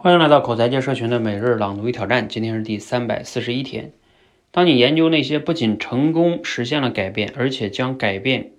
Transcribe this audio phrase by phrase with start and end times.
[0.00, 3.90] 欢迎来到口才界社群的每日朗读与挑战，今天是第三百四十一天。
[4.52, 8.52] 当你研究那些不仅成功实现了改变，而且将改变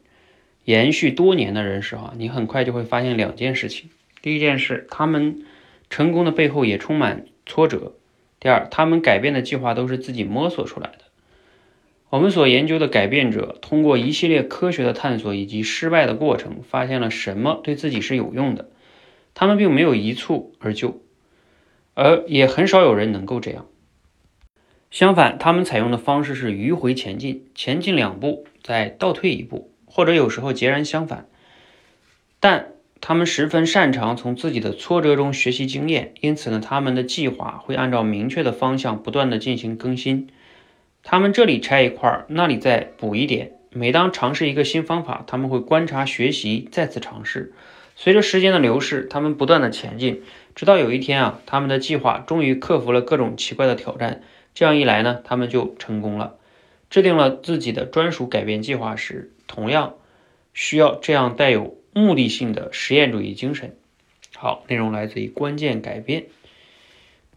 [0.65, 3.89] 延续多年的人时，哈，你很快就会发现两件事情。
[4.21, 5.45] 第一件事，他们
[5.89, 7.93] 成功的背后也充满挫折；
[8.41, 11.05] 第二，他们改变的计划都是自己摸索出来的。
[12.09, 18.69] 我们所研究的改变者，通过一系列科学的探索以及失败的过程，发现了什么对自己是有用的。
[19.33, 21.01] 他们并没有一蹴而就。
[21.99, 23.65] 而也很少有人能够这样。
[24.89, 31.27] 相反，他们采用的方式是迂回前进，前进两步再倒退一步，或者有时候截然相反。
[32.39, 32.69] 但
[33.01, 40.29] 他们十分擅长从自己的挫折中学习经验，因此呢，他们的计划会按照明确的方向不断的进行更新。
[41.03, 43.51] 他们这里拆一块，那里再补一点。
[43.71, 47.53] 每当尝试一个新方法，他们会观察、学习，再次尝试。
[48.01, 50.23] 随着时间的流逝，他们不断的前进，
[50.55, 54.23] 直到有一天啊，他们的计划终于克服了各种奇怪的挑战。
[54.53, 56.37] 这样一来呢，他们就成功了。
[56.89, 59.95] 制定了自己的专属改变计划时，同样
[60.53, 63.75] 需要这样带有目的性的实验主义精神。
[64.33, 66.27] 好，内容来自于关键改变。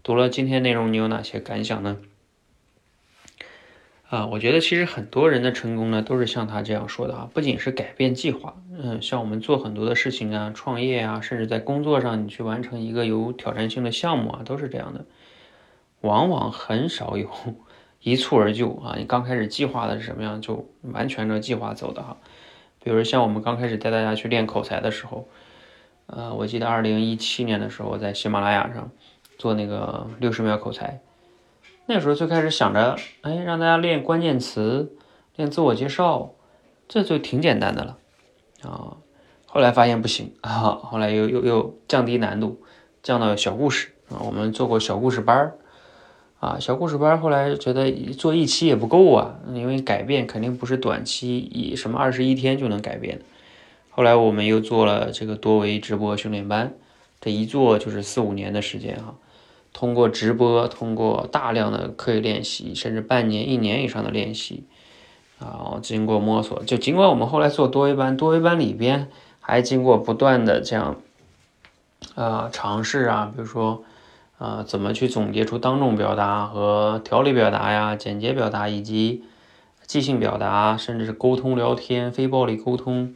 [0.05, 1.98] 读了今天内容，你有哪些感想呢？
[4.12, 15.06] 啊，我觉得其实很多人的成功呢，都是像他这样说的啊，不仅是改变计划，嗯，像我们做很多的事情啊，创业啊，甚至在工作上你去完成一个有挑战性的项目啊，都是这样的，
[16.02, 17.30] 往往很少有
[18.02, 18.96] 一蹴而就啊。
[18.98, 22.18] 你刚开始计划的是什么样，就完全照计划走的哈。
[22.84, 25.27] 比如像我们刚开始带大家去练口才的时候，
[26.05, 28.90] 呃，我记得二零一七年的时候，在喜马拉雅上
[29.38, 31.00] 做那个六十秒口才。
[31.86, 34.92] 那时候最开始想着，哎，让大家练关键词，
[35.36, 36.33] 练自我介绍，
[36.89, 37.98] 这就挺简单的了
[38.62, 38.97] 啊。
[39.47, 42.62] 后来发现不行啊，后来又又又降低难度，
[43.02, 44.22] 降到小故事啊。
[44.24, 45.58] 我们做过小故事班儿
[46.39, 53.20] 啊，小故事班儿后来觉得做一期也不够啊，因为改变肯定不是短期以什么二十一天就能改变。
[53.90, 56.73] 后来我们又做了这个多维直播训练班，
[57.20, 59.17] 这一做就是四五年的时间哈。
[59.72, 64.64] 通过直播，通过大量的刻意练习，甚至半年、一年以上的练习，
[65.38, 69.08] 啊，经过摸索，就尽管我们后来做多维班，多维班里边
[69.40, 70.96] 还经过不断的这样，
[72.14, 73.83] 啊，尝试啊，比如说，
[74.38, 79.24] 啊，怎么去总结出当众表达和条理表达呀、简洁表达以及
[79.86, 83.14] 即兴表达，甚至是沟通、聊天、非暴力沟通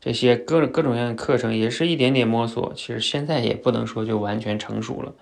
[0.00, 2.72] 这些各各种各样的课程，也是一点点摸索。
[2.74, 5.12] 其实现在也不能说就完全成熟了。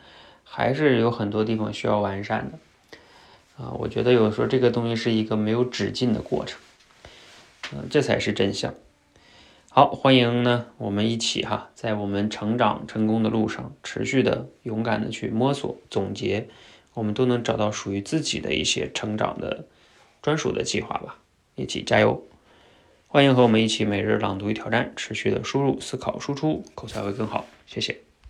[0.48, 3.72] 还是有很多地方需要完善的啊！
[3.78, 6.58] 我觉得有时候这个东西是一个没有止境的过程，
[7.72, 8.72] 嗯，这才是真相。
[9.68, 16.48] 好，欢迎呢，我们一起哈，在我们成长成功的路上，持续的勇敢的去摸索总结，
[16.94, 19.66] 我们都能找到属于自己的一些成长的
[20.22, 21.18] 专属的计划吧！
[21.56, 22.22] 一起加油！
[23.08, 27.44] 欢迎和我们一起每日朗读与挑战，持续的输入、思考、输出，口才会更好。
[27.66, 28.05] 谢谢。